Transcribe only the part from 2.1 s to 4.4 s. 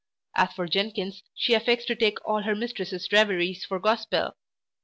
all her mistress's reveries for gospel.